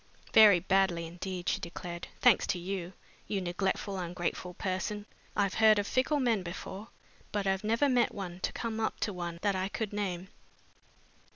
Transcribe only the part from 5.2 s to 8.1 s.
I've heard of fickle men before but I've never